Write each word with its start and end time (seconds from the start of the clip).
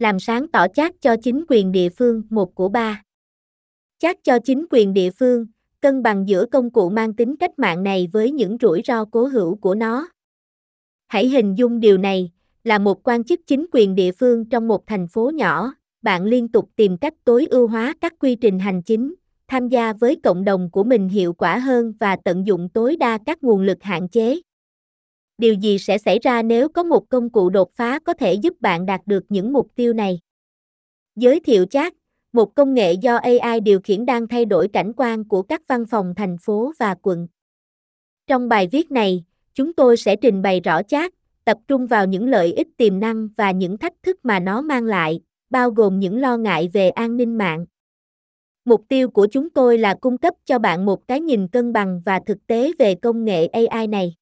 làm 0.00 0.20
sáng 0.20 0.48
tỏ 0.48 0.66
chát 0.68 0.92
cho 1.00 1.16
chính 1.22 1.44
quyền 1.48 1.72
địa 1.72 1.88
phương 1.88 2.22
một 2.30 2.54
của 2.54 2.68
ba. 2.68 3.02
Chát 3.98 4.16
cho 4.24 4.38
chính 4.44 4.66
quyền 4.70 4.92
địa 4.92 5.10
phương, 5.10 5.46
cân 5.80 6.02
bằng 6.02 6.28
giữa 6.28 6.46
công 6.46 6.70
cụ 6.70 6.90
mang 6.90 7.14
tính 7.14 7.36
cách 7.36 7.58
mạng 7.58 7.82
này 7.82 8.08
với 8.12 8.30
những 8.30 8.56
rủi 8.60 8.82
ro 8.84 9.04
cố 9.04 9.26
hữu 9.26 9.56
của 9.56 9.74
nó. 9.74 10.08
Hãy 11.08 11.28
hình 11.28 11.54
dung 11.54 11.80
điều 11.80 11.98
này, 11.98 12.30
là 12.64 12.78
một 12.78 13.08
quan 13.08 13.24
chức 13.24 13.40
chính 13.46 13.66
quyền 13.72 13.94
địa 13.94 14.12
phương 14.12 14.48
trong 14.48 14.68
một 14.68 14.86
thành 14.86 15.08
phố 15.08 15.30
nhỏ, 15.34 15.72
bạn 16.02 16.24
liên 16.24 16.48
tục 16.48 16.70
tìm 16.76 16.96
cách 16.96 17.14
tối 17.24 17.46
ưu 17.50 17.66
hóa 17.66 17.94
các 18.00 18.14
quy 18.18 18.34
trình 18.34 18.58
hành 18.58 18.82
chính, 18.82 19.14
tham 19.48 19.68
gia 19.68 19.92
với 19.92 20.16
cộng 20.22 20.44
đồng 20.44 20.70
của 20.70 20.84
mình 20.84 21.08
hiệu 21.08 21.32
quả 21.32 21.58
hơn 21.58 21.92
và 22.00 22.16
tận 22.24 22.46
dụng 22.46 22.68
tối 22.68 22.96
đa 22.96 23.18
các 23.26 23.42
nguồn 23.42 23.62
lực 23.62 23.82
hạn 23.82 24.08
chế. 24.08 24.40
Điều 25.40 25.54
gì 25.54 25.78
sẽ 25.78 25.98
xảy 25.98 26.18
ra 26.18 26.42
nếu 26.42 26.68
có 26.68 26.82
một 26.82 27.08
công 27.08 27.30
cụ 27.30 27.50
đột 27.50 27.74
phá 27.74 27.98
có 27.98 28.12
thể 28.12 28.34
giúp 28.34 28.60
bạn 28.60 28.86
đạt 28.86 29.00
được 29.06 29.24
những 29.28 29.52
mục 29.52 29.68
tiêu 29.74 29.92
này? 29.92 30.18
Giới 31.16 31.40
thiệu 31.40 31.64
chat, 31.64 31.94
một 32.32 32.54
công 32.54 32.74
nghệ 32.74 32.92
do 32.92 33.16
AI 33.16 33.60
điều 33.60 33.80
khiển 33.80 34.06
đang 34.06 34.28
thay 34.28 34.44
đổi 34.44 34.68
cảnh 34.68 34.92
quan 34.96 35.28
của 35.28 35.42
các 35.42 35.62
văn 35.68 35.86
phòng 35.86 36.14
thành 36.16 36.36
phố 36.38 36.72
và 36.78 36.94
quận. 37.02 37.28
Trong 38.26 38.48
bài 38.48 38.68
viết 38.72 38.90
này, 38.90 39.24
chúng 39.54 39.72
tôi 39.72 39.96
sẽ 39.96 40.16
trình 40.16 40.42
bày 40.42 40.60
rõ 40.60 40.82
chat, 40.82 41.14
tập 41.44 41.58
trung 41.68 41.86
vào 41.86 42.06
những 42.06 42.28
lợi 42.28 42.52
ích 42.52 42.68
tiềm 42.76 43.00
năng 43.00 43.28
và 43.36 43.50
những 43.50 43.78
thách 43.78 44.02
thức 44.02 44.18
mà 44.22 44.40
nó 44.40 44.60
mang 44.60 44.84
lại, 44.84 45.20
bao 45.50 45.70
gồm 45.70 46.00
những 46.00 46.20
lo 46.20 46.36
ngại 46.36 46.70
về 46.72 46.90
an 46.90 47.16
ninh 47.16 47.38
mạng. 47.38 47.66
Mục 48.64 48.84
tiêu 48.88 49.10
của 49.10 49.26
chúng 49.30 49.50
tôi 49.50 49.78
là 49.78 49.94
cung 49.94 50.18
cấp 50.18 50.34
cho 50.44 50.58
bạn 50.58 50.86
một 50.86 51.08
cái 51.08 51.20
nhìn 51.20 51.48
cân 51.48 51.72
bằng 51.72 52.02
và 52.04 52.20
thực 52.26 52.46
tế 52.46 52.72
về 52.78 52.94
công 52.94 53.24
nghệ 53.24 53.46
AI 53.46 53.86
này. 53.86 54.14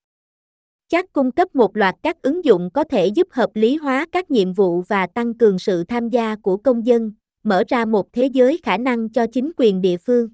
Chat 0.90 1.12
cung 1.12 1.30
cấp 1.30 1.54
một 1.54 1.76
loạt 1.76 1.94
các 2.02 2.22
ứng 2.22 2.44
dụng 2.44 2.70
có 2.74 2.84
thể 2.84 3.06
giúp 3.06 3.28
hợp 3.30 3.50
lý 3.54 3.76
hóa 3.76 4.06
các 4.12 4.30
nhiệm 4.30 4.52
vụ 4.52 4.82
và 4.82 5.06
tăng 5.06 5.34
cường 5.34 5.58
sự 5.58 5.84
tham 5.84 6.08
gia 6.08 6.36
của 6.36 6.56
công 6.56 6.86
dân, 6.86 7.12
mở 7.42 7.64
ra 7.68 7.84
một 7.84 8.12
thế 8.12 8.26
giới 8.26 8.60
khả 8.62 8.76
năng 8.76 9.08
cho 9.08 9.26
chính 9.32 9.52
quyền 9.56 9.80
địa 9.80 9.96
phương. 9.96 10.28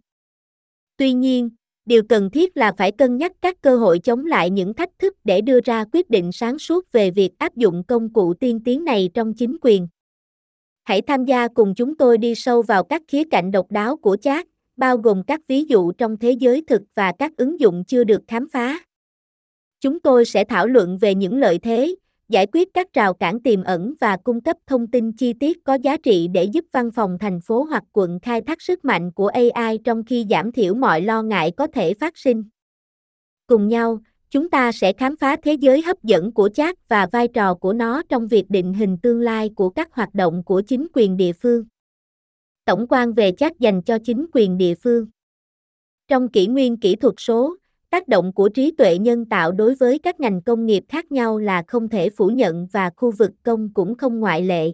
Tuy 0.96 1.12
nhiên, 1.12 1.50
điều 1.86 2.02
cần 2.08 2.30
thiết 2.30 2.56
là 2.56 2.72
phải 2.78 2.92
cân 2.92 3.16
nhắc 3.16 3.32
các 3.42 3.60
cơ 3.60 3.76
hội 3.76 3.98
chống 3.98 4.26
lại 4.26 4.50
những 4.50 4.74
thách 4.74 4.98
thức 4.98 5.14
để 5.24 5.40
đưa 5.40 5.60
ra 5.64 5.84
quyết 5.92 6.10
định 6.10 6.32
sáng 6.32 6.58
suốt 6.58 6.92
về 6.92 7.10
việc 7.10 7.30
áp 7.38 7.56
dụng 7.56 7.84
công 7.84 8.12
cụ 8.12 8.34
tiên 8.34 8.60
tiến 8.64 8.84
này 8.84 9.10
trong 9.14 9.34
chính 9.34 9.56
quyền. 9.60 9.88
Hãy 10.84 11.02
tham 11.02 11.24
gia 11.24 11.48
cùng 11.48 11.74
chúng 11.74 11.96
tôi 11.96 12.18
đi 12.18 12.34
sâu 12.34 12.62
vào 12.62 12.84
các 12.84 13.02
khía 13.08 13.24
cạnh 13.30 13.50
độc 13.50 13.70
đáo 13.70 13.96
của 13.96 14.16
chat, 14.16 14.46
bao 14.76 14.96
gồm 14.96 15.22
các 15.26 15.40
ví 15.48 15.64
dụ 15.64 15.92
trong 15.92 16.16
thế 16.16 16.30
giới 16.30 16.62
thực 16.66 16.82
và 16.94 17.12
các 17.18 17.36
ứng 17.36 17.60
dụng 17.60 17.84
chưa 17.84 18.04
được 18.04 18.22
khám 18.28 18.48
phá. 18.52 18.83
Chúng 19.84 20.00
tôi 20.00 20.24
sẽ 20.24 20.44
thảo 20.44 20.66
luận 20.66 20.98
về 20.98 21.14
những 21.14 21.38
lợi 21.38 21.58
thế, 21.58 21.94
giải 22.28 22.46
quyết 22.52 22.68
các 22.74 22.92
rào 22.92 23.14
cản 23.14 23.40
tiềm 23.40 23.62
ẩn 23.64 23.94
và 24.00 24.16
cung 24.16 24.40
cấp 24.40 24.56
thông 24.66 24.86
tin 24.86 25.12
chi 25.12 25.32
tiết 25.32 25.64
có 25.64 25.74
giá 25.74 25.96
trị 25.96 26.28
để 26.28 26.44
giúp 26.44 26.64
văn 26.72 26.90
phòng 26.90 27.18
thành 27.20 27.40
phố 27.40 27.62
hoặc 27.62 27.82
quận 27.92 28.18
khai 28.22 28.40
thác 28.40 28.62
sức 28.62 28.84
mạnh 28.84 29.10
của 29.12 29.26
AI 29.26 29.78
trong 29.84 30.04
khi 30.04 30.26
giảm 30.30 30.52
thiểu 30.52 30.74
mọi 30.74 31.00
lo 31.00 31.22
ngại 31.22 31.50
có 31.56 31.66
thể 31.66 31.94
phát 31.94 32.18
sinh. 32.18 32.44
Cùng 33.46 33.68
nhau, 33.68 33.98
chúng 34.30 34.50
ta 34.50 34.72
sẽ 34.72 34.92
khám 34.92 35.16
phá 35.16 35.36
thế 35.42 35.52
giới 35.52 35.82
hấp 35.82 36.02
dẫn 36.02 36.32
của 36.32 36.48
chat 36.48 36.88
và 36.88 37.06
vai 37.12 37.28
trò 37.28 37.54
của 37.54 37.72
nó 37.72 38.02
trong 38.08 38.28
việc 38.28 38.50
định 38.50 38.74
hình 38.74 38.98
tương 38.98 39.20
lai 39.20 39.50
của 39.56 39.70
các 39.70 39.92
hoạt 39.92 40.14
động 40.14 40.42
của 40.44 40.60
chính 40.60 40.86
quyền 40.92 41.16
địa 41.16 41.32
phương. 41.32 41.64
Tổng 42.64 42.86
quan 42.88 43.12
về 43.12 43.32
chat 43.32 43.58
dành 43.58 43.82
cho 43.82 43.98
chính 44.04 44.26
quyền 44.32 44.58
địa 44.58 44.74
phương. 44.74 45.06
Trong 46.08 46.28
kỷ 46.28 46.46
nguyên 46.46 46.76
kỹ 46.76 46.96
thuật 46.96 47.14
số, 47.18 47.56
tác 47.94 48.08
động 48.08 48.32
của 48.32 48.48
trí 48.48 48.70
tuệ 48.70 48.98
nhân 48.98 49.24
tạo 49.24 49.52
đối 49.52 49.74
với 49.74 49.98
các 49.98 50.20
ngành 50.20 50.42
công 50.42 50.66
nghiệp 50.66 50.84
khác 50.88 51.12
nhau 51.12 51.38
là 51.38 51.62
không 51.66 51.88
thể 51.88 52.10
phủ 52.10 52.28
nhận 52.28 52.66
và 52.72 52.90
khu 52.96 53.10
vực 53.10 53.30
công 53.42 53.74
cũng 53.74 53.94
không 53.94 54.20
ngoại 54.20 54.42
lệ. 54.42 54.72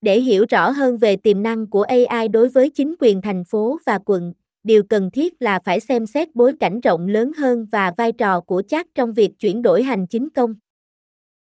Để 0.00 0.20
hiểu 0.20 0.44
rõ 0.48 0.70
hơn 0.70 0.98
về 0.98 1.16
tiềm 1.16 1.42
năng 1.42 1.70
của 1.70 1.82
AI 1.82 2.28
đối 2.28 2.48
với 2.48 2.70
chính 2.70 2.94
quyền 2.98 3.22
thành 3.22 3.44
phố 3.44 3.78
và 3.86 3.98
quận, 3.98 4.32
điều 4.64 4.82
cần 4.82 5.10
thiết 5.10 5.42
là 5.42 5.60
phải 5.64 5.80
xem 5.80 6.06
xét 6.06 6.34
bối 6.34 6.52
cảnh 6.60 6.80
rộng 6.80 7.06
lớn 7.06 7.32
hơn 7.38 7.66
và 7.72 7.92
vai 7.96 8.12
trò 8.12 8.40
của 8.40 8.62
chat 8.68 8.86
trong 8.94 9.12
việc 9.12 9.30
chuyển 9.38 9.62
đổi 9.62 9.82
hành 9.82 10.06
chính 10.06 10.30
công. 10.30 10.54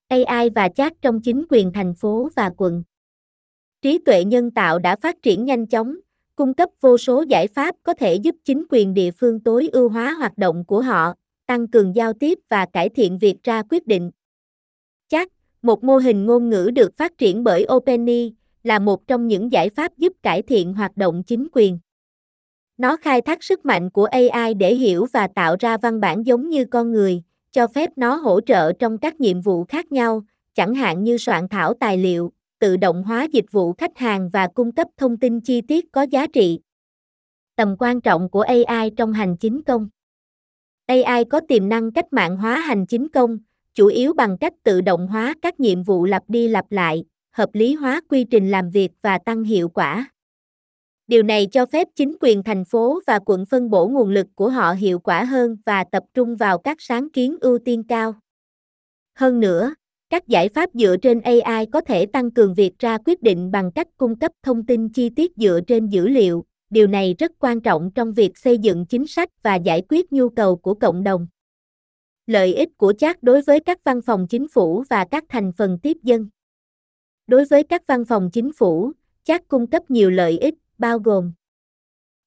AI 0.09 0.51
và 0.55 0.69
chat 0.69 0.93
trong 1.03 1.21
chính 1.21 1.45
quyền 1.51 1.73
thành 1.73 1.95
phố 1.95 2.29
và 2.37 2.51
quận. 2.57 2.83
Trí 3.83 3.99
tuệ 3.99 4.25
nhân 4.25 4.51
tạo 4.51 4.79
đã 4.79 4.97
phát 4.97 5.23
triển 5.23 5.45
nhanh 5.45 5.67
chóng, 5.67 5.97
cung 6.37 6.55
cấp 6.55 6.69
vô 6.81 6.99
số 6.99 7.25
giải 7.29 7.49
pháp 7.49 7.75
có 7.83 7.95
thể 7.95 8.15
giúp 8.15 8.35
chính 8.45 8.65
quyền 8.71 8.95
địa 8.95 9.11
phương 9.11 9.41
tối 9.41 9.69
ưu 9.73 9.89
hóa 9.89 10.13
hoạt 10.13 10.39
động 10.39 10.65
của 10.65 10.81
họ, 10.81 11.15
tăng 11.47 11.69
cường 11.69 11.95
giao 11.95 12.13
tiếp 12.13 12.39
và 12.49 12.67
cải 12.67 12.89
thiện 12.89 13.19
việc 13.19 13.43
ra 13.45 13.63
quyết 13.71 13.87
định. 13.87 14.11
Chat, 15.09 15.29
một 15.63 15.85
mô 15.85 15.97
hình 15.97 16.27
ngôn 16.27 16.51
ngữ 16.51 16.71
được 16.75 16.97
phát 16.97 17.19
triển 17.19 17.45
bởi 17.45 17.67
OpenAI, 17.73 18.33
là 18.63 18.79
một 18.79 19.07
trong 19.07 19.27
những 19.27 19.53
giải 19.53 19.71
pháp 19.71 19.99
giúp 19.99 20.13
cải 20.23 20.43
thiện 20.43 20.75
hoạt 20.75 20.97
động 20.97 21.23
chính 21.23 21.49
quyền. 21.53 21.79
Nó 22.79 22.97
khai 22.97 23.21
thác 23.21 23.45
sức 23.45 23.65
mạnh 23.65 23.91
của 23.91 24.05
AI 24.05 24.55
để 24.55 24.75
hiểu 24.75 25.07
và 25.13 25.29
tạo 25.35 25.57
ra 25.61 25.77
văn 25.77 26.01
bản 26.01 26.27
giống 26.27 26.51
như 26.51 26.65
con 26.65 26.93
người, 26.93 27.23
cho 27.53 27.67
phép 27.67 27.91
nó 27.97 28.15
hỗ 28.15 28.41
trợ 28.41 28.73
trong 28.73 28.99
các 28.99 29.21
nhiệm 29.21 29.41
vụ 29.41 29.65
khác 29.65 29.93
nhau, 29.93 30.23
chẳng 30.55 30.75
hạn 30.75 31.05
như 31.05 31.19
soạn 31.19 31.49
thảo 31.49 31.75
tài 31.75 31.99
liệu, 31.99 32.33
tự 32.59 32.77
động 32.77 33.03
hóa 33.03 33.27
dịch 33.33 33.53
vụ 33.53 33.73
khách 33.73 33.99
hàng 33.99 34.29
và 34.33 34.49
cung 34.55 34.73
cấp 34.73 34.89
thông 34.97 35.17
tin 35.17 35.41
chi 35.41 35.61
tiết 35.61 35.93
có 35.93 36.03
giá 36.03 36.27
trị. 36.27 36.61
Tầm 37.57 37.77
quan 37.79 38.01
trọng 38.01 38.31
của 38.31 38.41
AI 38.41 38.91
trong 38.97 39.13
hành 39.13 39.37
chính 39.37 39.63
công 39.63 39.89
AI 40.87 41.25
có 41.25 41.41
tiềm 41.49 41.69
năng 41.69 41.93
cách 41.93 42.13
mạng 42.13 42.37
hóa 42.37 42.61
hành 42.61 42.87
chính 42.87 43.09
công, 43.09 43.39
chủ 43.75 43.87
yếu 43.87 44.13
bằng 44.13 44.39
cách 44.39 44.53
tự 44.63 44.81
động 44.81 45.09
hóa 45.09 45.35
các 45.43 45.61
nhiệm 45.61 45.83
vụ 45.83 46.05
lặp 46.05 46.23
đi 46.29 46.49
lặp 46.49 46.73
lại, 46.73 47.05
hợp 47.33 47.51
lý 47.53 47.75
hóa 47.75 48.01
quy 48.09 48.25
trình 48.25 48.51
làm 48.51 48.71
việc 48.71 48.91
và 49.03 49.19
tăng 49.19 49.45
hiệu 49.45 49.69
quả. 49.69 50.11
Điều 51.07 51.23
này 51.23 51.47
cho 51.47 51.67
phép 51.67 51.89
chính 51.95 52.17
quyền 52.21 52.43
thành 52.43 52.65
phố 52.65 53.01
và 53.07 53.19
quận 53.27 53.47
phân 53.47 53.71
bổ 53.71 53.87
nguồn 53.87 54.11
lực 54.11 54.27
của 54.35 54.49
họ 54.49 54.73
hiệu 54.73 54.99
quả 54.99 55.25
hơn 55.25 55.57
và 55.67 55.85
tập 55.93 56.03
trung 56.15 56.37
vào 56.37 56.59
các 56.59 56.77
sáng 56.81 57.11
kiến 57.11 57.37
ưu 57.41 57.59
tiên 57.59 57.83
cao. 57.89 58.15
Hơn 59.15 59.41
nữa, 59.41 59.75
các 60.11 60.29
giải 60.29 60.49
pháp 60.49 60.71
dựa 60.75 60.97
trên 61.03 61.21
AI 61.21 61.67
có 61.67 61.81
thể 61.81 62.07
tăng 62.07 62.31
cường 62.31 62.55
việc 62.55 62.79
ra 62.79 62.99
quyết 63.05 63.23
định 63.23 63.51
bằng 63.51 63.73
cách 63.73 63.89
cung 63.97 64.19
cấp 64.19 64.33
thông 64.43 64.67
tin 64.67 64.89
chi 64.89 65.11
tiết 65.11 65.33
dựa 65.37 65.61
trên 65.67 65.89
dữ 65.89 66.09
liệu, 66.09 66.45
điều 66.71 66.87
này 66.87 67.15
rất 67.19 67.33
quan 67.39 67.61
trọng 67.61 67.91
trong 67.95 68.13
việc 68.13 68.39
xây 68.39 68.59
dựng 68.59 68.87
chính 68.87 69.07
sách 69.07 69.43
và 69.43 69.55
giải 69.55 69.83
quyết 69.89 70.13
nhu 70.13 70.29
cầu 70.29 70.57
của 70.57 70.75
cộng 70.75 71.03
đồng. 71.03 71.27
Lợi 72.27 72.55
ích 72.55 72.69
của 72.77 72.93
chat 72.99 73.23
đối 73.23 73.43
với 73.43 73.61
các 73.61 73.85
văn 73.85 74.03
phòng 74.03 74.27
chính 74.29 74.49
phủ 74.49 74.85
và 74.91 75.05
các 75.11 75.25
thành 75.29 75.53
phần 75.53 75.79
tiếp 75.83 75.97
dân. 76.03 76.29
Đối 77.27 77.45
với 77.45 77.63
các 77.63 77.83
văn 77.87 78.05
phòng 78.05 78.31
chính 78.33 78.53
phủ, 78.53 78.93
chat 79.25 79.49
cung 79.49 79.67
cấp 79.67 79.91
nhiều 79.91 80.11
lợi 80.11 80.39
ích, 80.39 80.55
bao 80.79 80.99
gồm 80.99 81.33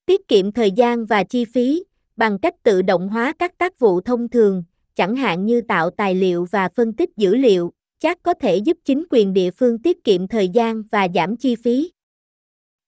tiết 0.05 0.27
kiệm 0.27 0.51
thời 0.51 0.71
gian 0.71 1.05
và 1.05 1.23
chi 1.23 1.45
phí 1.45 1.83
bằng 2.15 2.39
cách 2.39 2.55
tự 2.63 2.81
động 2.81 3.09
hóa 3.09 3.33
các 3.39 3.57
tác 3.57 3.79
vụ 3.79 4.01
thông 4.01 4.29
thường, 4.29 4.63
chẳng 4.99 5.15
hạn 5.15 5.45
như 5.45 5.61
tạo 5.61 5.89
tài 5.89 6.15
liệu 6.15 6.47
và 6.51 6.69
phân 6.69 6.93
tích 6.93 7.09
dữ 7.17 7.35
liệu, 7.35 7.71
chắc 7.99 8.17
có 8.23 8.33
thể 8.33 8.57
giúp 8.57 8.77
chính 8.85 9.03
quyền 9.09 9.33
địa 9.33 9.51
phương 9.51 9.81
tiết 9.81 10.03
kiệm 10.03 10.27
thời 10.27 10.49
gian 10.49 10.83
và 10.91 11.07
giảm 11.15 11.37
chi 11.37 11.55
phí. 11.55 11.91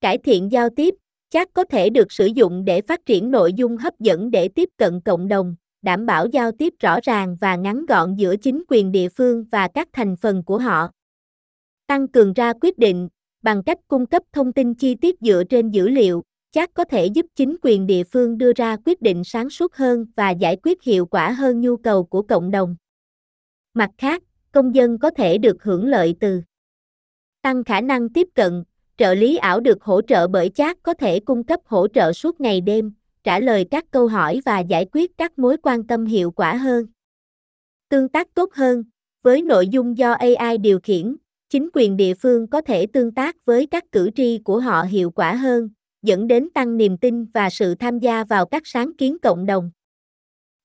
Cải 0.02 0.18
thiện 0.18 0.52
giao 0.52 0.70
tiếp, 0.70 0.96
chắc 1.30 1.54
có 1.54 1.64
thể 1.64 1.90
được 1.90 2.12
sử 2.12 2.26
dụng 2.26 2.66
để 2.66 2.82
phát 2.82 3.06
triển 3.06 3.32
nội 3.32 3.54
dung 3.54 3.78
hấp 3.78 4.00
dẫn 4.00 4.32
để 4.32 4.48
tiếp 4.48 4.70
cận 4.78 5.02
cộng 5.02 5.28
đồng, 5.28 5.56
đảm 5.82 6.06
bảo 6.06 6.26
giao 6.26 6.52
tiếp 6.52 6.74
rõ 6.80 7.00
ràng 7.04 7.38
và 7.42 7.56
ngắn 7.56 7.86
gọn 7.86 8.16
giữa 8.16 8.36
chính 8.36 8.64
quyền 8.68 8.92
địa 8.92 9.10
phương 9.10 9.46
và 9.52 9.68
các 9.68 9.88
thành 9.94 10.16
phần 10.16 10.44
của 10.44 10.58
họ. 10.58 10.90
Tăng 11.88 12.08
cường 12.08 12.34
ra 12.34 12.54
quyết 12.62 12.78
định, 12.78 13.10
bằng 13.44 13.64
cách 13.64 13.78
cung 13.88 14.06
cấp 14.06 14.24
thông 14.34 14.54
tin 14.54 14.74
chi 14.74 14.96
tiết 14.96 15.16
dựa 15.22 15.44
trên 15.50 15.70
dữ 15.70 15.90
liệu, 15.90 16.24
chắc 16.52 16.74
có 16.74 16.84
thể 16.84 17.06
giúp 17.06 17.26
chính 17.36 17.56
quyền 17.62 17.88
địa 17.88 18.04
phương 18.04 18.38
đưa 18.38 18.54
ra 18.54 18.78
quyết 18.86 19.02
định 19.02 19.24
sáng 19.24 19.50
suốt 19.50 19.76
hơn 19.76 20.06
và 20.16 20.30
giải 20.30 20.58
quyết 20.64 20.84
hiệu 20.84 21.06
quả 21.06 21.32
hơn 21.32 21.62
nhu 21.62 21.78
cầu 21.78 22.04
của 22.04 22.22
cộng 22.22 22.52
đồng. 22.52 22.76
Mặt 23.74 23.90
khác, 23.98 24.24
công 24.52 24.76
dân 24.76 24.98
có 25.00 25.12
thể 25.12 25.38
được 25.38 25.64
hưởng 25.64 25.88
lợi 25.88 26.16
từ 26.20 26.42
tăng 27.42 27.64
khả 27.64 27.82
năng 27.82 28.10
tiếp 28.10 28.28
cận, 28.36 28.64
trợ 28.98 29.14
lý 29.14 29.38
ảo 29.38 29.60
được 29.60 29.84
hỗ 29.84 30.02
trợ 30.02 30.28
bởi 30.28 30.50
chat 30.50 30.84
có 30.84 30.94
thể 30.94 31.20
cung 31.20 31.44
cấp 31.44 31.60
hỗ 31.66 31.88
trợ 31.88 32.14
suốt 32.14 32.42
ngày 32.42 32.62
đêm, 32.62 32.94
trả 33.24 33.40
lời 33.40 33.66
các 33.72 33.86
câu 33.92 34.08
hỏi 34.08 34.42
và 34.46 34.60
giải 34.60 34.86
quyết 34.92 35.18
các 35.18 35.40
mối 35.40 35.58
quan 35.64 35.88
tâm 35.88 36.06
hiệu 36.06 36.32
quả 36.32 36.56
hơn. 36.56 36.86
Tương 37.90 38.10
tác 38.10 38.34
tốt 38.34 38.54
hơn, 38.54 38.84
với 39.24 39.42
nội 39.42 39.68
dung 39.68 39.98
do 39.98 40.12
AI 40.12 40.58
điều 40.58 40.80
khiển, 40.80 41.16
chính 41.50 41.70
quyền 41.74 41.98
địa 41.98 42.14
phương 42.14 42.48
có 42.48 42.62
thể 42.62 42.86
tương 42.86 43.12
tác 43.12 43.46
với 43.46 43.68
các 43.68 43.92
cử 43.92 44.10
tri 44.16 44.38
của 44.38 44.60
họ 44.60 44.82
hiệu 44.82 45.12
quả 45.12 45.36
hơn, 45.36 45.70
dẫn 46.02 46.28
đến 46.28 46.50
tăng 46.54 46.78
niềm 46.78 46.98
tin 46.98 47.26
và 47.26 47.50
sự 47.50 47.76
tham 47.76 48.00
gia 48.00 48.24
vào 48.24 48.46
các 48.46 48.62
sáng 48.66 48.94
kiến 48.94 49.18
cộng 49.22 49.46
đồng. 49.46 49.72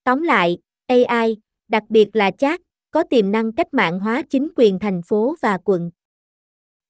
Tóm 0.05 0.23
lại, 0.23 0.59
AI, 0.87 1.37
đặc 1.69 1.83
biệt 1.89 2.17
là 2.17 2.31
chat, 2.31 2.61
có 2.91 3.03
tiềm 3.11 3.33
năng 3.33 3.53
cách 3.53 3.75
mạng 3.75 4.01
hóa 4.01 4.23
chính 4.31 4.49
quyền 4.57 4.79
thành 4.79 5.03
phố 5.03 5.35
và 5.43 5.59
quận. 5.65 5.91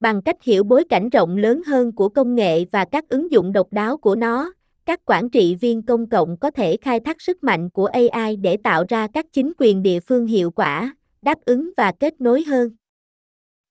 Bằng 0.01 0.23
cách 0.23 0.43
hiểu 0.43 0.65
bối 0.65 0.85
cảnh 0.89 1.09
rộng 1.09 1.37
lớn 1.37 1.63
hơn 1.67 1.93
của 1.93 2.09
công 2.09 2.35
nghệ 2.35 2.65
và 2.65 2.85
các 2.85 3.09
ứng 3.09 3.33
dụng 3.33 3.53
độc 3.53 3.73
đáo 3.73 3.97
của 3.97 4.15
nó, 4.15 4.53
các 4.85 5.01
quản 5.05 5.31
trị 5.31 5.55
viên 5.55 5.83
công 5.83 6.09
cộng 6.09 6.37
có 6.37 6.51
thể 6.51 6.77
khai 6.77 7.01
thác 7.01 7.21
sức 7.21 7.45
mạnh 7.45 7.71
của 7.71 7.87
AI 7.87 8.37
để 8.37 8.57
tạo 8.57 8.85
ra 8.89 9.09
các 9.15 9.27
chính 9.33 9.53
quyền 9.59 9.83
địa 9.83 10.01
phương 10.01 10.27
hiệu 10.27 10.51
quả, 10.51 10.97
đáp 11.23 11.39
ứng 11.45 11.71
và 11.77 11.93
kết 12.01 12.21
nối 12.21 12.45
hơn. 12.45 12.71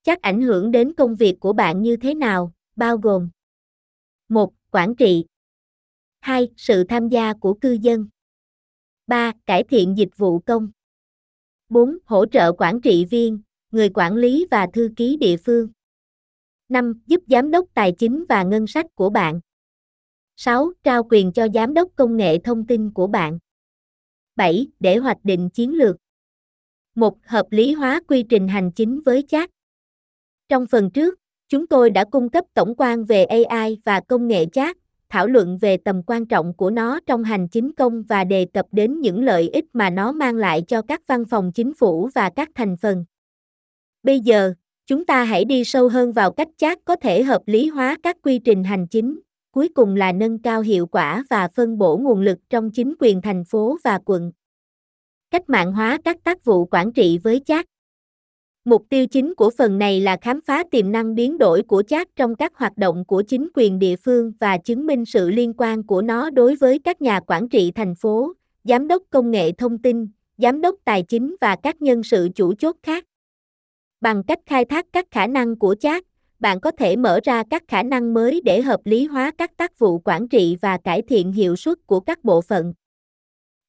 Chắc 0.02 0.22
ảnh 0.22 0.42
hưởng 0.42 0.70
đến 0.70 0.94
công 0.94 1.14
việc 1.14 1.40
của 1.40 1.52
bạn 1.52 1.82
như 1.82 1.96
thế 1.96 2.14
nào, 2.14 2.52
bao 2.76 2.96
gồm 2.96 3.28
1. 4.28 4.52
Quản 4.70 4.94
trị 4.94 5.24
2. 6.20 6.48
Sự 6.56 6.84
tham 6.84 7.08
gia 7.08 7.32
của 7.34 7.54
cư 7.54 7.78
dân 7.80 8.08
3. 9.06 9.32
Cải 9.46 9.64
thiện 9.64 9.94
dịch 9.98 10.08
vụ 10.16 10.38
công 10.38 10.70
4. 11.68 11.98
Hỗ 12.04 12.26
trợ 12.26 12.52
quản 12.58 12.80
trị 12.80 13.04
viên, 13.04 13.40
người 13.70 13.90
quản 13.94 14.14
lý 14.14 14.46
và 14.50 14.66
thư 14.72 14.90
ký 14.96 15.16
địa 15.16 15.36
phương 15.36 15.68
5. 16.68 17.00
Giúp 17.06 17.20
giám 17.26 17.50
đốc 17.50 17.66
tài 17.74 17.92
chính 17.98 18.24
và 18.28 18.42
ngân 18.42 18.66
sách 18.66 18.86
của 18.94 19.10
bạn 19.10 19.40
6. 20.36 20.72
Trao 20.82 21.02
quyền 21.10 21.32
cho 21.32 21.48
giám 21.54 21.74
đốc 21.74 21.88
công 21.96 22.16
nghệ 22.16 22.38
thông 22.44 22.66
tin 22.66 22.92
của 22.92 23.06
bạn 23.06 23.38
7. 24.36 24.66
Để 24.80 24.96
hoạch 24.96 25.18
định 25.24 25.50
chiến 25.50 25.74
lược 25.74 25.96
1. 26.94 27.18
Hợp 27.22 27.46
lý 27.50 27.72
hóa 27.72 28.00
quy 28.08 28.24
trình 28.28 28.48
hành 28.48 28.72
chính 28.72 29.00
với 29.00 29.24
chat 29.28 29.50
Trong 30.48 30.66
phần 30.66 30.90
trước, 30.90 31.20
chúng 31.48 31.66
tôi 31.66 31.90
đã 31.90 32.04
cung 32.04 32.28
cấp 32.28 32.44
tổng 32.54 32.74
quan 32.78 33.04
về 33.04 33.24
AI 33.24 33.78
và 33.84 34.00
công 34.00 34.28
nghệ 34.28 34.46
chat, 34.46 34.76
thảo 35.08 35.26
luận 35.26 35.58
về 35.58 35.76
tầm 35.76 36.02
quan 36.06 36.26
trọng 36.26 36.54
của 36.54 36.70
nó 36.70 37.00
trong 37.06 37.24
hành 37.24 37.48
chính 37.48 37.72
công 37.72 38.02
và 38.02 38.24
đề 38.24 38.46
cập 38.54 38.66
đến 38.72 39.00
những 39.00 39.24
lợi 39.24 39.48
ích 39.48 39.64
mà 39.72 39.90
nó 39.90 40.12
mang 40.12 40.36
lại 40.36 40.62
cho 40.68 40.82
các 40.82 41.06
văn 41.06 41.24
phòng 41.24 41.52
chính 41.52 41.74
phủ 41.74 42.08
và 42.14 42.30
các 42.30 42.48
thành 42.54 42.76
phần. 42.76 43.04
Bây 44.02 44.20
giờ, 44.20 44.54
chúng 44.86 45.06
ta 45.06 45.24
hãy 45.24 45.44
đi 45.44 45.64
sâu 45.64 45.88
hơn 45.88 46.12
vào 46.12 46.32
cách 46.32 46.48
chat 46.56 46.78
có 46.84 46.96
thể 46.96 47.22
hợp 47.22 47.42
lý 47.46 47.68
hóa 47.68 47.96
các 48.02 48.16
quy 48.22 48.38
trình 48.38 48.64
hành 48.64 48.86
chính, 48.86 49.20
cuối 49.50 49.68
cùng 49.74 49.96
là 49.96 50.12
nâng 50.12 50.38
cao 50.38 50.60
hiệu 50.60 50.86
quả 50.86 51.24
và 51.30 51.48
phân 51.48 51.78
bổ 51.78 51.96
nguồn 51.96 52.20
lực 52.20 52.38
trong 52.50 52.70
chính 52.70 52.94
quyền 52.98 53.22
thành 53.22 53.44
phố 53.44 53.76
và 53.84 53.98
quận. 54.04 54.32
Cách 55.30 55.48
mạng 55.48 55.72
hóa 55.72 55.98
các 56.04 56.16
tác 56.24 56.44
vụ 56.44 56.66
quản 56.66 56.92
trị 56.92 57.18
với 57.18 57.42
chat. 57.46 57.66
Mục 58.66 58.86
tiêu 58.88 59.06
chính 59.06 59.34
của 59.34 59.50
phần 59.58 59.78
này 59.78 60.00
là 60.00 60.16
khám 60.16 60.40
phá 60.40 60.64
tiềm 60.70 60.92
năng 60.92 61.14
biến 61.14 61.38
đổi 61.38 61.62
của 61.62 61.82
chat 61.82 62.08
trong 62.16 62.34
các 62.34 62.52
hoạt 62.56 62.78
động 62.78 63.04
của 63.04 63.22
chính 63.22 63.48
quyền 63.54 63.78
địa 63.78 63.96
phương 63.96 64.32
và 64.40 64.58
chứng 64.58 64.86
minh 64.86 65.04
sự 65.04 65.30
liên 65.30 65.52
quan 65.58 65.82
của 65.82 66.02
nó 66.02 66.30
đối 66.30 66.56
với 66.56 66.78
các 66.78 67.02
nhà 67.02 67.20
quản 67.20 67.48
trị 67.48 67.72
thành 67.74 67.94
phố, 67.94 68.32
giám 68.64 68.88
đốc 68.88 69.02
công 69.10 69.30
nghệ 69.30 69.52
thông 69.52 69.78
tin, 69.78 70.08
giám 70.38 70.60
đốc 70.60 70.74
tài 70.84 71.02
chính 71.02 71.36
và 71.40 71.56
các 71.56 71.82
nhân 71.82 72.02
sự 72.02 72.28
chủ 72.34 72.54
chốt 72.54 72.76
khác. 72.82 73.04
Bằng 74.00 74.22
cách 74.22 74.38
khai 74.46 74.64
thác 74.64 74.86
các 74.92 75.06
khả 75.10 75.26
năng 75.26 75.58
của 75.58 75.74
chat, 75.80 76.04
bạn 76.38 76.60
có 76.60 76.70
thể 76.70 76.96
mở 76.96 77.20
ra 77.24 77.42
các 77.50 77.62
khả 77.68 77.82
năng 77.82 78.14
mới 78.14 78.40
để 78.44 78.62
hợp 78.62 78.80
lý 78.84 79.06
hóa 79.06 79.30
các 79.38 79.56
tác 79.56 79.78
vụ 79.78 79.98
quản 79.98 80.28
trị 80.28 80.56
và 80.60 80.78
cải 80.78 81.02
thiện 81.02 81.32
hiệu 81.32 81.56
suất 81.56 81.86
của 81.86 82.00
các 82.00 82.24
bộ 82.24 82.40
phận. 82.40 82.74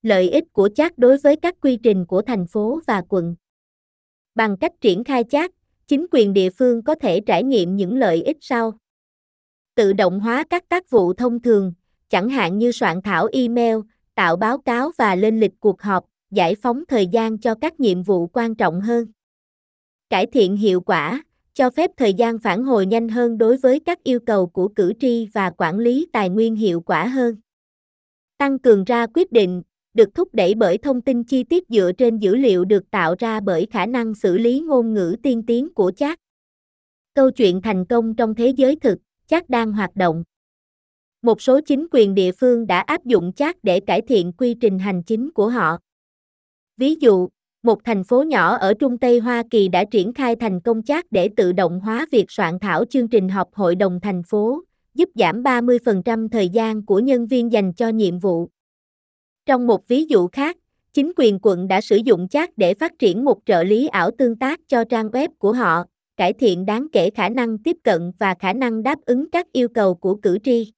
Lợi 0.02 0.30
ích 0.30 0.54
của 0.54 0.70
chat 0.76 0.98
đối 0.98 1.18
với 1.18 1.36
các 1.36 1.56
quy 1.62 1.78
trình 1.84 2.06
của 2.06 2.22
thành 2.22 2.48
phố 2.48 2.80
và 2.88 3.02
quận. 3.10 3.36
Bằng 4.38 4.58
cách 4.58 4.72
triển 4.82 5.04
khai 5.04 5.24
chat, 5.24 5.52
chính 5.88 6.06
quyền 6.12 6.34
địa 6.34 6.50
phương 6.50 6.84
có 6.84 6.96
thể 6.96 7.22
trải 7.22 7.44
nghiệm 7.44 7.76
những 7.76 7.98
lợi 7.98 8.24
ích 8.24 8.38
sau. 8.42 8.74
Tự 9.76 9.94
động 9.94 10.20
hóa 10.20 10.44
các 10.50 10.70
tác 10.70 10.90
vụ 10.90 11.14
thông 11.14 11.42
thường, 11.42 11.74
chẳng 12.10 12.30
hạn 12.30 12.58
như 12.58 12.72
soạn 12.72 13.02
thảo 13.02 13.28
email, 13.32 13.76
tạo 14.16 14.36
báo 14.36 14.58
cáo 14.58 14.92
và 14.98 15.16
lên 15.16 15.40
lịch 15.40 15.52
cuộc 15.60 15.82
họp, 15.82 16.06
giải 16.32 16.56
phóng 16.56 16.84
thời 16.88 17.08
gian 17.08 17.38
cho 17.38 17.56
các 17.56 17.80
nhiệm 17.80 18.04
vụ 18.04 18.28
quan 18.28 18.56
trọng 18.56 18.82
hơn. 18.82 19.08
Cải 20.10 20.26
thiện 20.26 20.58
hiệu 20.58 20.82
quả, 20.82 21.24
cho 21.54 21.70
phép 21.70 21.92
thời 21.98 22.14
gian 22.14 22.40
phản 22.40 22.64
hồi 22.64 22.86
nhanh 22.86 23.10
hơn 23.10 23.38
đối 23.38 23.58
với 23.58 23.80
các 23.80 24.04
yêu 24.04 24.20
cầu 24.20 24.48
của 24.48 24.68
cử 24.68 24.94
tri 25.00 25.28
và 25.34 25.52
quản 25.58 25.80
lý 25.80 26.08
tài 26.14 26.30
nguyên 26.30 26.56
hiệu 26.56 26.82
quả 26.82 27.08
hơn. 27.08 27.36
Tăng 28.38 28.60
cường 28.60 28.84
ra 28.84 29.08
quyết 29.14 29.32
định, 29.32 29.62
được 29.98 30.16
thúc 30.16 30.30
đẩy 30.34 30.56
bởi 30.56 30.78
thông 30.78 31.02
tin 31.02 31.24
chi 31.24 31.44
tiết 31.44 31.64
dựa 31.70 31.92
trên 31.98 32.18
dữ 32.18 32.36
liệu 32.36 32.66
được 32.66 32.92
tạo 32.92 33.16
ra 33.20 33.40
bởi 33.40 33.68
khả 33.72 33.86
năng 33.86 34.16
xử 34.16 34.38
lý 34.38 34.60
ngôn 34.60 34.94
ngữ 34.94 35.16
tiên 35.24 35.44
tiến 35.48 35.74
của 35.74 35.92
chat. 35.92 36.20
Câu 37.14 37.32
chuyện 37.32 37.62
thành 37.62 37.86
công 37.86 38.16
trong 38.16 38.36
thế 38.36 38.50
giới 38.50 38.76
thực, 38.76 38.98
chat 39.28 39.50
đang 39.50 39.74
hoạt 39.74 39.96
động. 39.96 40.24
Một 41.22 41.42
số 41.42 41.60
chính 41.62 41.88
quyền 41.92 42.16
địa 42.16 42.32
phương 42.32 42.68
đã 42.68 42.80
áp 42.80 43.06
dụng 43.06 43.34
chat 43.34 43.64
để 43.64 43.80
cải 43.80 44.02
thiện 44.02 44.32
quy 44.38 44.54
trình 44.54 44.80
hành 44.80 45.04
chính 45.04 45.32
của 45.32 45.50
họ. 45.50 45.78
Ví 46.78 46.96
dụ, 46.96 47.30
một 47.64 47.84
thành 47.84 48.04
phố 48.04 48.24
nhỏ 48.24 48.56
ở 48.56 48.74
Trung 48.74 48.98
Tây 48.98 49.20
Hoa 49.20 49.44
Kỳ 49.50 49.68
đã 49.68 49.86
triển 49.92 50.14
khai 50.14 50.36
thành 50.36 50.62
công 50.62 50.84
chat 50.84 51.12
để 51.12 51.30
tự 51.38 51.52
động 51.52 51.80
hóa 51.80 52.06
việc 52.12 52.32
soạn 52.32 52.60
thảo 52.60 52.86
chương 52.86 53.08
trình 53.08 53.30
họp 53.30 53.54
hội 53.54 53.76
đồng 53.76 54.00
thành 54.00 54.24
phố, 54.24 54.64
giúp 54.94 55.10
giảm 55.16 55.44
30% 55.44 56.30
thời 56.30 56.50
gian 56.50 56.86
của 56.86 57.00
nhân 57.00 57.28
viên 57.28 57.52
dành 57.52 57.74
cho 57.74 57.90
nhiệm 57.90 58.20
vụ. 58.20 58.50
Trong 59.48 59.68
một 59.68 59.88
ví 59.88 60.06
dụ 60.06 60.28
khác, 60.28 60.58
chính 60.94 61.12
quyền 61.16 61.40
quận 61.42 61.68
đã 61.68 61.82
sử 61.82 61.96
dụng 61.96 62.28
chat 62.28 62.58
để 62.58 62.74
phát 62.74 63.00
triển 63.00 63.26
một 63.26 63.38
trợ 63.46 63.64
lý 63.64 63.88
ảo 63.88 64.12
tương 64.18 64.36
tác 64.36 64.60
cho 64.68 64.84
trang 64.84 65.10
web 65.10 65.30
của 65.38 65.54
họ, 65.54 65.84
cải 66.18 66.34
thiện 66.34 66.66
đáng 66.66 66.88
kể 66.92 67.10
khả 67.10 67.30
năng 67.30 67.58
tiếp 67.58 67.78
cận 67.84 68.12
và 68.20 68.36
khả 68.40 68.54
năng 68.54 68.84
đáp 68.84 69.00
ứng 69.06 69.30
các 69.32 69.52
yêu 69.52 69.68
cầu 69.70 69.96
của 69.96 70.16
cử 70.16 70.38
tri. 70.44 70.74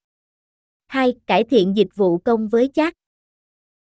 2. 0.88 1.14
Cải 1.28 1.44
thiện 1.44 1.78
dịch 1.78 1.88
vụ 1.96 2.18
công 2.18 2.48
với 2.48 2.70
chat. 2.74 2.94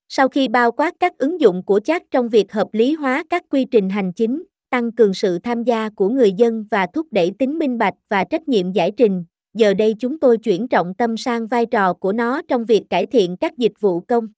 Sau 0.08 0.28
khi 0.28 0.48
bao 0.48 0.72
quát 0.72 0.94
các 1.00 1.18
ứng 1.18 1.40
dụng 1.40 1.62
của 1.62 1.80
chat 1.80 2.02
trong 2.10 2.28
việc 2.28 2.52
hợp 2.52 2.68
lý 2.72 2.94
hóa 2.94 3.24
các 3.30 3.44
quy 3.50 3.64
trình 3.64 3.88
hành 3.88 4.12
chính, 4.12 4.44
tăng 4.70 4.92
cường 4.92 5.14
sự 5.14 5.38
tham 5.38 5.62
gia 5.62 5.88
của 5.88 6.08
người 6.08 6.32
dân 6.32 6.64
và 6.70 6.86
thúc 6.86 7.06
đẩy 7.10 7.32
tính 7.38 7.58
minh 7.58 7.78
bạch 7.78 7.94
và 8.08 8.24
trách 8.24 8.48
nhiệm 8.48 8.72
giải 8.72 8.90
trình, 8.96 9.24
giờ 9.54 9.74
đây 9.74 9.94
chúng 9.98 10.18
tôi 10.18 10.38
chuyển 10.38 10.68
trọng 10.68 10.94
tâm 10.94 11.16
sang 11.16 11.46
vai 11.46 11.66
trò 11.66 11.92
của 11.92 12.12
nó 12.12 12.42
trong 12.48 12.64
việc 12.64 12.82
cải 12.90 13.06
thiện 13.06 13.36
các 13.36 13.58
dịch 13.58 13.80
vụ 13.80 14.00
công. 14.00 14.28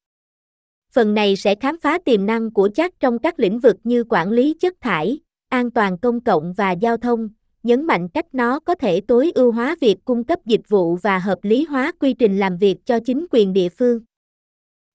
Phần 0.93 1.15
này 1.15 1.37
sẽ 1.37 1.55
khám 1.55 1.79
phá 1.81 1.99
tiềm 2.05 2.27
năng 2.27 2.51
của 2.51 2.69
chat 2.75 3.01
trong 3.01 3.19
các 3.19 3.41
lĩnh 3.41 3.61
vực 3.61 3.77
như 3.85 4.05
quản 4.09 4.31
lý 4.31 4.55
chất 4.61 4.75
thải, 4.81 5.21
an 5.49 5.71
toàn 5.71 5.99
công 5.99 6.21
cộng 6.21 6.53
và 6.53 6.73
giao 6.73 6.97
thông, 6.97 7.29
nhấn 7.63 7.85
mạnh 7.85 8.09
cách 8.09 8.27
nó 8.33 8.61
có 8.61 8.75
thể 8.75 9.01
tối 9.01 9.33
ưu 9.35 9.53
hóa 9.53 9.77
việc 9.81 9.97
cung 10.05 10.25
cấp 10.25 10.39
dịch 10.47 10.69
vụ 10.69 10.97
và 10.97 11.19
hợp 11.19 11.39
lý 11.43 11.65
hóa 11.65 11.93
quy 12.01 12.13
trình 12.13 12.39
làm 12.39 12.57
việc 12.57 12.77
cho 12.85 13.01
chính 13.01 13.27
quyền 13.31 13.53
địa 13.53 13.69
phương. 13.69 14.01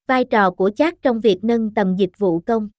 Vai 0.08 0.26
trò 0.26 0.52
của 0.52 0.70
chat 0.76 1.02
trong 1.02 1.20
việc 1.20 1.44
nâng 1.44 1.74
tầm 1.74 1.96
dịch 1.96 2.18
vụ 2.18 2.40
công. 2.40 2.70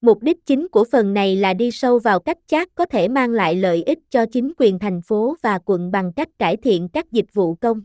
Mục 0.00 0.22
đích 0.22 0.46
chính 0.46 0.68
của 0.68 0.84
phần 0.84 1.14
này 1.14 1.36
là 1.36 1.54
đi 1.54 1.70
sâu 1.70 1.98
vào 1.98 2.20
cách 2.20 2.38
chat 2.46 2.74
có 2.74 2.86
thể 2.86 3.08
mang 3.08 3.30
lại 3.30 3.54
lợi 3.54 3.82
ích 3.82 3.98
cho 4.10 4.26
chính 4.32 4.52
quyền 4.58 4.78
thành 4.78 5.02
phố 5.02 5.36
và 5.42 5.58
quận 5.64 5.90
bằng 5.90 6.12
cách 6.12 6.28
cải 6.38 6.56
thiện 6.56 6.88
các 6.88 7.12
dịch 7.12 7.34
vụ 7.34 7.54
công. 7.54 7.80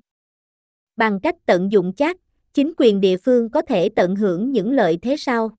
Bằng 0.96 1.20
cách 1.20 1.36
tận 1.46 1.72
dụng 1.72 1.94
chat, 1.94 2.18
chính 2.54 2.74
quyền 2.78 3.02
địa 3.02 3.18
phương 3.18 3.50
có 3.50 3.62
thể 3.62 3.90
tận 3.90 4.16
hưởng 4.16 4.52
những 4.52 4.72
lợi 4.72 4.98
thế 5.02 5.16
sau. 5.18 5.52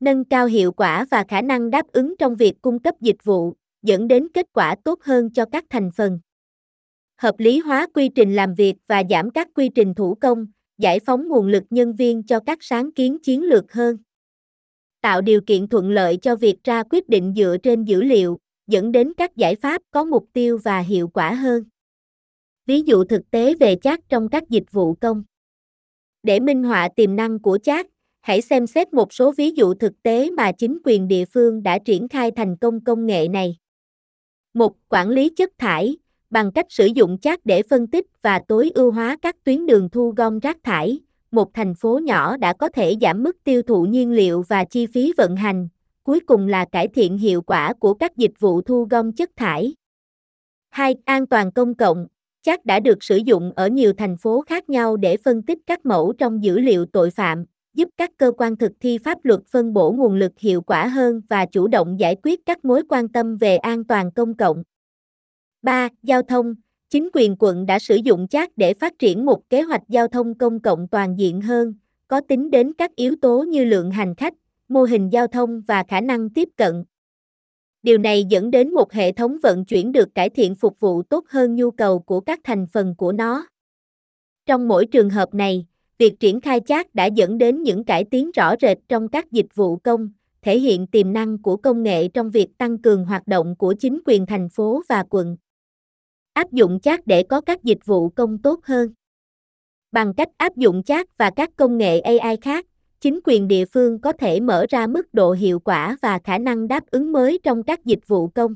Nâng 0.00 0.24
cao 0.24 0.46
hiệu 0.46 0.72
quả 0.72 1.06
và 1.10 1.24
khả 1.28 1.42
năng 1.42 1.70
đáp 1.70 1.86
ứng 1.92 2.14
trong 2.18 2.36
việc 2.36 2.54
cung 2.62 2.78
cấp 2.78 2.94
dịch 3.00 3.24
vụ, 3.24 3.54
dẫn 3.82 4.08
đến 4.08 4.28
kết 4.34 4.46
quả 4.52 4.76
tốt 4.84 5.02
hơn 5.02 5.30
cho 5.30 5.44
các 5.52 5.64
thành 5.70 5.90
phần. 5.96 6.20
Hợp 7.16 7.34
lý 7.38 7.58
hóa 7.58 7.86
quy 7.94 8.08
trình 8.08 8.36
làm 8.36 8.54
việc 8.54 8.74
và 8.86 9.02
giảm 9.10 9.30
các 9.30 9.48
quy 9.54 9.68
trình 9.68 9.94
thủ 9.94 10.14
công, 10.14 10.46
giải 10.78 11.00
phóng 11.00 11.28
nguồn 11.28 11.46
lực 11.46 11.64
nhân 11.70 11.94
viên 11.94 12.22
cho 12.22 12.40
các 12.46 12.58
sáng 12.60 12.92
kiến 12.92 13.18
chiến 13.22 13.42
lược 13.42 13.72
hơn. 13.72 13.96
Tạo 15.00 15.20
điều 15.20 15.40
kiện 15.40 15.68
thuận 15.68 15.90
lợi 15.90 16.16
cho 16.16 16.36
việc 16.36 16.64
ra 16.64 16.82
quyết 16.90 17.08
định 17.08 17.34
dựa 17.36 17.56
trên 17.62 17.84
dữ 17.84 18.02
liệu, 18.02 18.38
dẫn 18.66 18.92
đến 18.92 19.12
các 19.16 19.36
giải 19.36 19.54
pháp 19.54 19.82
có 19.90 20.04
mục 20.04 20.26
tiêu 20.32 20.58
và 20.64 20.78
hiệu 20.78 21.08
quả 21.08 21.34
hơn. 21.34 21.64
Ví 22.66 22.82
dụ 22.82 23.04
thực 23.04 23.30
tế 23.30 23.54
về 23.54 23.76
chat 23.76 24.00
trong 24.08 24.28
các 24.28 24.48
dịch 24.48 24.72
vụ 24.72 24.94
công. 24.94 25.24
Để 26.22 26.40
minh 26.40 26.62
họa 26.62 26.88
tiềm 26.96 27.16
năng 27.16 27.38
của 27.38 27.58
chat, 27.62 27.86
hãy 28.20 28.40
xem 28.40 28.66
xét 28.66 28.92
một 28.92 29.12
số 29.12 29.32
ví 29.32 29.50
dụ 29.50 29.74
thực 29.74 30.02
tế 30.02 30.30
mà 30.30 30.52
chính 30.52 30.78
quyền 30.84 31.08
địa 31.08 31.24
phương 31.24 31.62
đã 31.62 31.78
triển 31.78 32.08
khai 32.08 32.30
thành 32.30 32.56
công 32.56 32.84
công 32.84 33.06
nghệ 33.06 33.28
này. 33.28 33.56
Một, 34.54 34.72
quản 34.88 35.08
lý 35.08 35.28
chất 35.36 35.52
thải, 35.58 35.96
bằng 36.30 36.52
cách 36.52 36.66
sử 36.68 36.86
dụng 36.86 37.18
chat 37.18 37.46
để 37.46 37.62
phân 37.70 37.86
tích 37.86 38.06
và 38.22 38.40
tối 38.48 38.70
ưu 38.74 38.90
hóa 38.90 39.16
các 39.22 39.36
tuyến 39.44 39.66
đường 39.66 39.88
thu 39.88 40.14
gom 40.16 40.38
rác 40.38 40.56
thải, 40.62 41.00
một 41.30 41.54
thành 41.54 41.74
phố 41.74 41.98
nhỏ 41.98 42.36
đã 42.36 42.52
có 42.52 42.68
thể 42.68 42.94
giảm 43.00 43.22
mức 43.22 43.36
tiêu 43.44 43.62
thụ 43.62 43.82
nhiên 43.82 44.12
liệu 44.12 44.44
và 44.48 44.64
chi 44.64 44.86
phí 44.86 45.12
vận 45.16 45.36
hành, 45.36 45.68
cuối 46.02 46.20
cùng 46.20 46.46
là 46.46 46.64
cải 46.64 46.88
thiện 46.88 47.18
hiệu 47.18 47.42
quả 47.42 47.72
của 47.72 47.94
các 47.94 48.16
dịch 48.16 48.32
vụ 48.38 48.62
thu 48.62 48.86
gom 48.90 49.12
chất 49.12 49.30
thải. 49.36 49.74
2. 50.70 50.96
An 51.04 51.26
toàn 51.26 51.52
công 51.52 51.74
cộng, 51.74 52.06
chắc 52.48 52.66
đã 52.66 52.80
được 52.80 53.02
sử 53.02 53.16
dụng 53.16 53.52
ở 53.56 53.68
nhiều 53.68 53.92
thành 53.92 54.16
phố 54.16 54.40
khác 54.46 54.70
nhau 54.70 54.96
để 54.96 55.16
phân 55.16 55.42
tích 55.42 55.58
các 55.66 55.86
mẫu 55.86 56.12
trong 56.18 56.42
dữ 56.42 56.58
liệu 56.58 56.86
tội 56.86 57.10
phạm, 57.10 57.44
giúp 57.74 57.88
các 57.96 58.10
cơ 58.16 58.32
quan 58.36 58.56
thực 58.56 58.72
thi 58.80 58.98
pháp 58.98 59.24
luật 59.24 59.40
phân 59.50 59.72
bổ 59.72 59.92
nguồn 59.92 60.14
lực 60.14 60.32
hiệu 60.38 60.62
quả 60.62 60.86
hơn 60.86 61.20
và 61.28 61.46
chủ 61.46 61.68
động 61.68 62.00
giải 62.00 62.16
quyết 62.22 62.40
các 62.46 62.64
mối 62.64 62.82
quan 62.88 63.08
tâm 63.08 63.36
về 63.36 63.56
an 63.56 63.84
toàn 63.84 64.12
công 64.12 64.36
cộng. 64.36 64.62
3. 65.62 65.88
Giao 66.02 66.22
thông 66.22 66.54
Chính 66.90 67.08
quyền 67.12 67.36
quận 67.38 67.66
đã 67.66 67.78
sử 67.78 67.96
dụng 67.96 68.28
chat 68.28 68.50
để 68.56 68.74
phát 68.74 68.98
triển 68.98 69.26
một 69.26 69.50
kế 69.50 69.62
hoạch 69.62 69.82
giao 69.88 70.08
thông 70.08 70.38
công 70.38 70.60
cộng 70.60 70.88
toàn 70.88 71.18
diện 71.18 71.40
hơn, 71.40 71.74
có 72.08 72.20
tính 72.20 72.50
đến 72.50 72.72
các 72.78 72.96
yếu 72.96 73.16
tố 73.22 73.42
như 73.42 73.64
lượng 73.64 73.90
hành 73.90 74.14
khách, 74.14 74.34
mô 74.68 74.82
hình 74.82 75.12
giao 75.12 75.26
thông 75.26 75.60
và 75.60 75.84
khả 75.88 76.00
năng 76.00 76.30
tiếp 76.30 76.48
cận, 76.56 76.84
Điều 77.88 77.98
này 77.98 78.24
dẫn 78.24 78.50
đến 78.50 78.74
một 78.74 78.92
hệ 78.92 79.12
thống 79.12 79.36
vận 79.42 79.64
chuyển 79.64 79.92
được 79.92 80.14
cải 80.14 80.30
thiện 80.30 80.54
phục 80.54 80.80
vụ 80.80 81.02
tốt 81.02 81.24
hơn 81.28 81.54
nhu 81.54 81.70
cầu 81.70 81.98
của 81.98 82.20
các 82.20 82.40
thành 82.44 82.66
phần 82.66 82.94
của 82.98 83.12
nó. 83.12 83.46
Trong 84.46 84.68
mỗi 84.68 84.86
trường 84.86 85.10
hợp 85.10 85.34
này, 85.34 85.66
việc 85.98 86.20
triển 86.20 86.40
khai 86.40 86.60
chat 86.66 86.94
đã 86.94 87.06
dẫn 87.06 87.38
đến 87.38 87.62
những 87.62 87.84
cải 87.84 88.04
tiến 88.04 88.30
rõ 88.30 88.54
rệt 88.60 88.78
trong 88.88 89.08
các 89.08 89.32
dịch 89.32 89.46
vụ 89.54 89.76
công, 89.76 90.10
thể 90.42 90.58
hiện 90.58 90.86
tiềm 90.86 91.12
năng 91.12 91.42
của 91.42 91.56
công 91.56 91.82
nghệ 91.82 92.08
trong 92.08 92.30
việc 92.30 92.58
tăng 92.58 92.78
cường 92.78 93.04
hoạt 93.04 93.26
động 93.26 93.56
của 93.56 93.74
chính 93.80 94.00
quyền 94.04 94.26
thành 94.26 94.48
phố 94.48 94.82
và 94.88 95.04
quận. 95.10 95.36
Áp 96.32 96.52
dụng 96.52 96.80
chat 96.80 97.06
để 97.06 97.22
có 97.22 97.40
các 97.40 97.64
dịch 97.64 97.86
vụ 97.86 98.08
công 98.08 98.38
tốt 98.42 98.60
hơn. 98.64 98.92
Bằng 99.92 100.14
cách 100.14 100.28
áp 100.36 100.56
dụng 100.56 100.82
chat 100.82 101.18
và 101.18 101.30
các 101.36 101.50
công 101.56 101.78
nghệ 101.78 102.00
AI 102.00 102.36
khác, 102.36 102.66
chính 103.00 103.20
quyền 103.24 103.48
địa 103.48 103.64
phương 103.64 104.00
có 104.00 104.12
thể 104.12 104.40
mở 104.40 104.66
ra 104.68 104.86
mức 104.86 105.14
độ 105.14 105.32
hiệu 105.32 105.58
quả 105.58 105.96
và 106.02 106.18
khả 106.24 106.38
năng 106.38 106.68
đáp 106.68 106.86
ứng 106.90 107.12
mới 107.12 107.40
trong 107.42 107.62
các 107.62 107.84
dịch 107.84 108.08
vụ 108.08 108.28
công. 108.28 108.54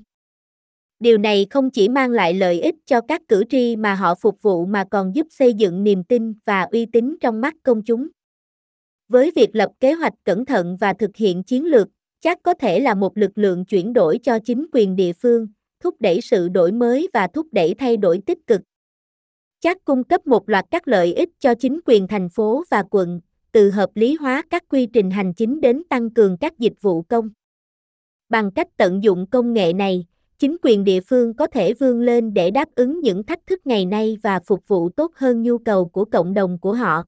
Điều 1.00 1.18
này 1.18 1.46
không 1.50 1.70
chỉ 1.70 1.88
mang 1.88 2.10
lại 2.10 2.34
lợi 2.34 2.60
ích 2.60 2.74
cho 2.86 3.00
các 3.00 3.22
cử 3.28 3.44
tri 3.50 3.76
mà 3.76 3.94
họ 3.94 4.14
phục 4.14 4.42
vụ 4.42 4.66
mà 4.66 4.84
còn 4.90 5.14
giúp 5.14 5.26
xây 5.30 5.54
dựng 5.54 5.84
niềm 5.84 6.04
tin 6.04 6.34
và 6.44 6.62
uy 6.62 6.86
tín 6.86 7.16
trong 7.20 7.40
mắt 7.40 7.54
công 7.62 7.82
chúng. 7.82 8.08
Với 9.08 9.32
việc 9.36 9.56
lập 9.56 9.70
kế 9.80 9.92
hoạch 9.92 10.14
cẩn 10.24 10.44
thận 10.44 10.76
và 10.80 10.92
thực 10.92 11.16
hiện 11.16 11.42
chiến 11.42 11.64
lược, 11.64 11.88
chắc 12.20 12.38
có 12.42 12.54
thể 12.54 12.80
là 12.80 12.94
một 12.94 13.18
lực 13.18 13.38
lượng 13.38 13.64
chuyển 13.64 13.92
đổi 13.92 14.18
cho 14.22 14.38
chính 14.38 14.66
quyền 14.72 14.96
địa 14.96 15.12
phương, 15.12 15.46
thúc 15.80 15.96
đẩy 16.00 16.20
sự 16.20 16.48
đổi 16.48 16.72
mới 16.72 17.08
và 17.12 17.26
thúc 17.26 17.46
đẩy 17.52 17.74
thay 17.74 17.96
đổi 17.96 18.20
tích 18.26 18.38
cực. 18.46 18.60
Chắc 19.60 19.84
cung 19.84 20.04
cấp 20.04 20.26
một 20.26 20.48
loạt 20.48 20.64
các 20.70 20.88
lợi 20.88 21.14
ích 21.14 21.28
cho 21.38 21.54
chính 21.54 21.80
quyền 21.84 22.08
thành 22.08 22.28
phố 22.28 22.64
và 22.70 22.82
quận, 22.90 23.20
từ 23.52 23.70
hợp 23.70 23.90
lý 23.94 24.14
hóa 24.20 24.42
các 24.50 24.64
quy 24.68 24.86
trình 24.86 25.10
hành 25.10 25.32
chính 25.34 25.60
đến 25.60 25.82
tăng 25.90 26.10
cường 26.10 26.36
các 26.36 26.58
dịch 26.58 26.74
vụ 26.80 27.02
công. 27.02 27.30
Bằng 28.28 28.50
cách 28.50 28.68
tận 28.76 29.02
dụng 29.02 29.26
công 29.26 29.52
nghệ 29.52 29.72
này, 29.72 30.06
chính 30.38 30.56
quyền 30.62 30.84
địa 30.84 31.00
phương 31.00 31.34
có 31.34 31.46
thể 31.46 31.74
vươn 31.74 32.00
lên 32.00 32.34
để 32.34 32.50
đáp 32.50 32.68
ứng 32.74 33.00
những 33.00 33.22
thách 33.22 33.46
thức 33.46 33.66
ngày 33.66 33.86
nay 33.86 34.18
và 34.22 34.40
phục 34.40 34.68
vụ 34.68 34.88
tốt 34.88 35.12
hơn 35.14 35.42
nhu 35.42 35.58
cầu 35.58 35.88
của 35.88 36.04
cộng 36.04 36.34
đồng 36.34 36.58
của 36.58 36.74
họ. 36.74 37.04